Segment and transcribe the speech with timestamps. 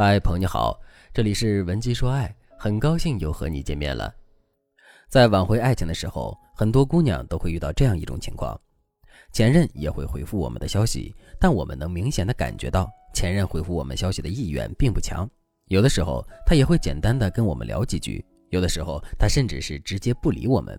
[0.00, 0.80] 嗨，朋友你好，
[1.12, 4.14] 这里是文姬说爱，很高兴又和你见面了。
[5.08, 8.56] 在挽回爱情的时候，很多姑娘都会遇到这样一种情况：
[9.32, 15.28] 前任也会回复我们的消息，但我们能明显的感觉到前任回复我们消息的意愿并不强。
[15.66, 20.78] 有的时候他也会简单的跟我们聊几句，有的时候他甚至是直接不理我们。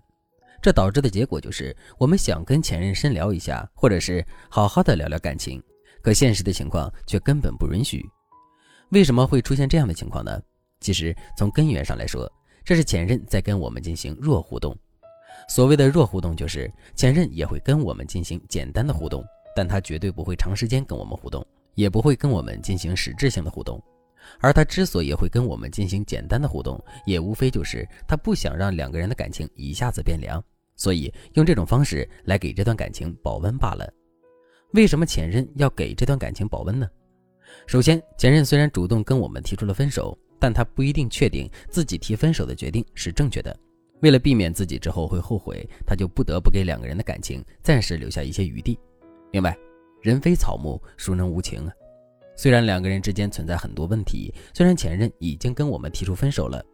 [0.62, 5.62] 这导致的结果就是，我们想跟前任深聊一下，或者是好好的聊聊感情，
[6.02, 8.02] 可现实的情况却根本不允许。
[8.90, 10.40] 为什么会出现这样的情况呢？
[10.80, 12.30] 其实从根源上来说，
[12.64, 14.76] 这是前任在跟我们进行弱互动。
[15.48, 21.44] 所谓的弱互动，就是前任也会跟我们进行简单的互动，但他绝对不会长时间跟我们互动，
[21.74, 23.80] 也不会跟我们进行实质性的互动。
[24.40, 30.42] 而他之所以会跟我们进行简单的互动，也无非就是他不想让两个人的感情一下子变凉，
[30.76, 33.88] 所以用这种方式来给这段感情保温罢了。
[34.72, 36.88] 为什么前任要给这段感情保温呢？
[37.66, 43.56] 首先，前任虽然主动跟我们提出了分手，但他不一定确定自己提分手的决定是正确的。
[44.00, 48.78] 为了避免自己之后会后悔，他就不得不给两个人的感情暂时留下一些余地。
[49.32, 49.56] 另外，
[50.00, 51.72] 人非草木，孰能无情啊？
[52.34, 56.64] 虽然两个人之间存在很多问题，虽然前任已经跟我们提出分手了，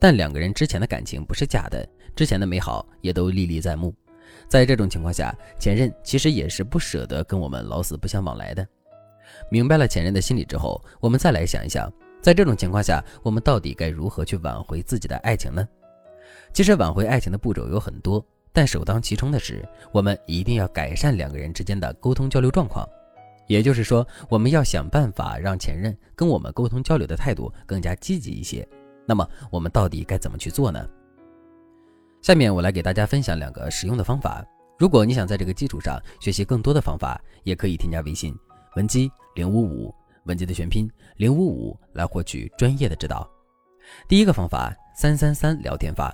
[0.00, 3.94] 但两个人之前的感情不是假的，之前的美好也都历历在目。
[4.48, 8.66] 在这种情况下，前任其实也是不舍得跟我们老死不相往来的。
[9.50, 15.66] 明白了前任的心理之后，我们再来想一想，在这种情况下，我们到底该如何去挽回自己的爱情呢？
[16.52, 22.88] 其实挽回爱情的步骤有很多，但首当其冲的是，我们一定要改善两个人之间的沟通交流状况。
[23.46, 28.66] 也就是说，我们要想办法让前任跟我们沟通交流的态度更加积极一些。
[29.04, 30.82] 那么，我们到底该怎么去做呢？
[32.22, 34.42] 下面我来给大家分享两个实用的方法。
[34.78, 38.34] 如果你想在这个基础上学习更多的方法，也可以添加微信。
[38.76, 39.94] 文姬零五五，
[40.24, 43.28] 文姬的全拼零五五，来获取专业的指导。
[44.08, 46.12] 第一个方法，三三三聊天法。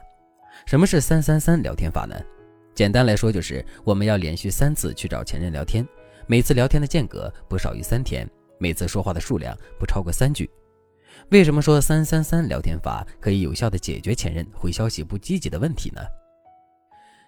[0.66, 2.14] 什么是三三三聊天法呢？
[2.74, 5.86] 简单来说，就是我们要连续三次去找前任聊天，
[6.26, 8.28] 每次聊天的间隔不少于三天，
[8.58, 10.50] 每次说话的数量不超过三句。
[11.30, 16.02] 为什么说三三三聊天法可以有效的解决前任回消息不积极的问题呢？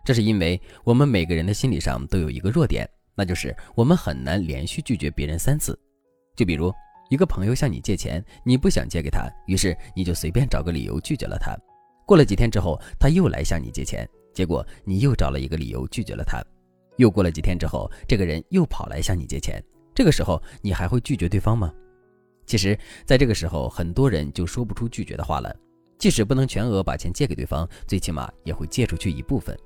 [0.04, 2.86] 这是因为我们每个人的心理上都有一个弱点。
[3.14, 5.78] 那就是我们很难连续拒绝别人三次，
[6.34, 6.72] 就比如
[7.10, 11.56] 一个朋友向你借钱，你不想借给他，于是你就随便找个理由拒绝了他。
[12.06, 16.42] 过了几天之后，他又来向你借钱，结果你又找了一个理由拒绝了他。
[16.96, 19.62] 又过了几天之后，这个人又跑来向你借钱，
[19.94, 21.72] 这个时候你还会拒绝对方吗？
[22.44, 25.54] 其实，在这个时候，很多人就说不出拒绝的话了。
[25.96, 29.56] 即使不能全额把钱借给对方，最起码也会借出去一部分。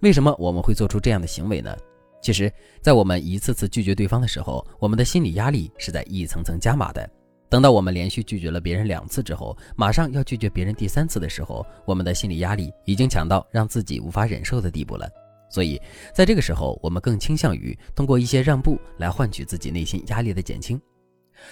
[0.00, 1.74] 为什么我们会做出这样的行为呢？
[2.20, 7.08] 其实，在我们一次次拒绝对方的时候，我们的心理压力是在一层层加码的。
[7.48, 15.08] 等到我们连续拒绝了别人两次之后，马上要拒绝别人第三次的时候，我们的心理压力已经强到让自己无法忍受的地步了。
[15.48, 15.80] 所以，
[16.12, 20.80] 在这个时候，我们更倾向于通过一些让步来换取自己内心压力的减轻。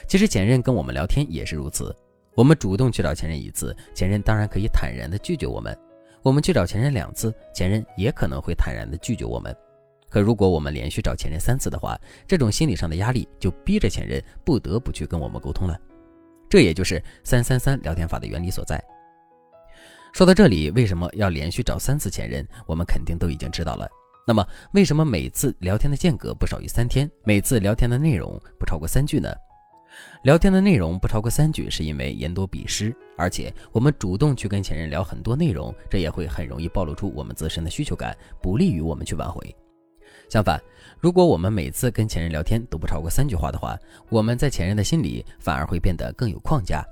[0.09, 1.95] 其实，前任跟我们聊天也是如此。
[2.35, 5.73] 我们主动去找前任一次，前任当然可以坦然的拒绝我们；
[6.25, 9.55] 我们去找前任两次，前任也可能会坦然的拒绝我们。
[10.15, 15.77] 可如果我们连续找前任三次的话，这种心理上的压力就逼着前任不得不去跟我们沟通了。
[16.49, 18.81] 这也就是三三三聊天法的原理所在。
[20.13, 22.47] 说到这里，为什么要连续找三次前任？
[22.65, 23.89] 我们肯定都已经知道了。
[24.25, 29.29] 那么，为什么每次聊天的间隔不少于三天，每次聊天的内容不超过三句呢？
[30.23, 39.53] 聊天的内容不超过三句，是因为言多必失，而且我们主动去跟前任聊很多内容，这也会很容易暴露出我们自身的需求感，不利于我们去挽回。
[40.35, 40.61] 相反，
[40.99, 43.79] 如果我们每次跟前任聊天都不超过三句话的话，
[44.09, 46.85] 我们在前任的心里反而会变得更有框架。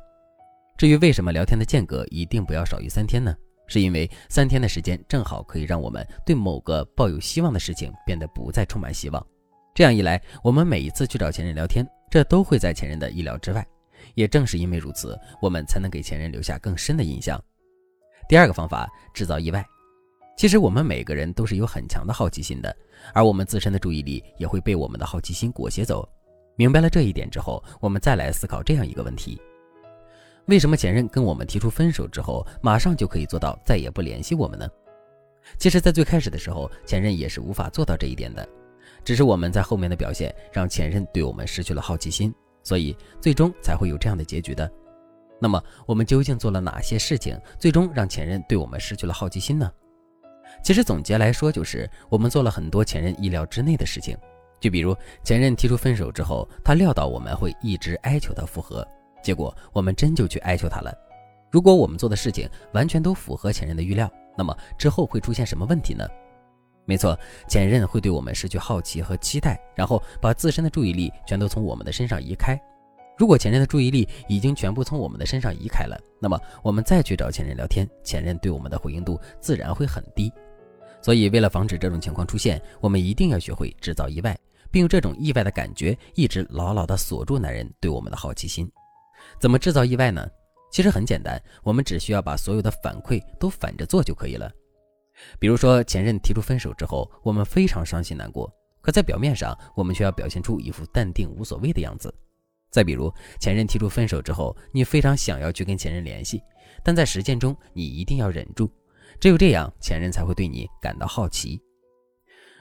[0.78, 3.34] 至于为什么聊天的间隔一定不要少于三天呢？
[3.66, 9.26] 是因为三天的时间正好可以让我们对某个抱有希望的事情变得不再充满希望。
[9.74, 13.66] 这样一来，我们每一次去找前任聊天，这都会在前任的意料之外。
[14.14, 17.42] 也正是因为如此，我们才能给前任留下更深的印象。
[18.28, 19.66] 第二个方法，制造意外。
[20.36, 22.74] 其实我们每个人都是有很强的好奇心的，
[23.14, 26.08] 而我们自身的注意力也会被我们的好奇心裹挟走。
[26.56, 29.40] 明白了这一点之后，我们再来思考这样一个问题：
[30.46, 34.68] 为什么前任跟我们提出分手之后，马上就可以做到再也不联系我们呢？
[35.58, 38.46] 其实，在最开始的时候，前任也是无法做到这一点的，
[39.04, 42.32] 只是我们在后面的表现让前任对我们失去了好奇心，
[42.62, 44.70] 所以最终才会有这样的结局的。
[45.40, 49.70] 那么，我们究竟做了哪些事情，最终让前任对我们失去了好奇心呢？
[50.62, 54.16] 其实总结来说，就是我们做了很多前任意料之内的事情。
[54.60, 58.86] 就比如前任提出分手之后，他料到我们会一直哀求他复合，
[59.22, 60.92] 结果我们真就去哀求他了。
[61.50, 66.06] 如果我们做的事情完全都符合前任的预料，那么之后会出现什么问题呢？
[66.84, 72.60] 没错，前任会对我们失去好奇和期待，然后把自身的注意力全都从我们的身上移开。
[73.22, 80.28] 如果前任的注意力已经全部从我们的身上移开了，那么我们再去找前任聊天，前任对我们的回应度自然会很低。
[81.00, 84.36] 所以，为了防止这种情况出现，我们一定要学会制造意外，
[84.72, 88.68] 并用这种意外的感觉一直牢牢地锁住男人对我们的好奇心。
[89.38, 90.28] 怎么制造意外呢？
[90.72, 94.50] 其实很简单，我们只需要把所有的反馈都反着做就可以了。
[95.38, 102.12] 比如说，前任提出分手之后，我们非常伤心难过，可在表面上，我们却要表现出一副淡定无所谓的样子。
[102.72, 106.42] 再比如，前任提出分手之后，你非常想要去跟前任联系，
[106.82, 108.68] 但在实践中你一定要忍住，
[109.20, 111.60] 只有这样，前任才会对你感到好奇。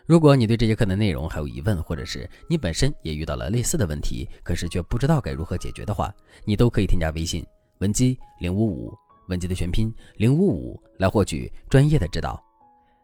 [0.06, 6.14] 如果你对这节课的内容还有疑问，或者是你本身也遇到了类似的问题，可是却不知道该如何解决的话，
[6.44, 7.46] 你都可以添加微信
[7.80, 8.94] 文姬零五五，
[9.30, 12.51] 文姬的全拼零五五，来获取专业的指导。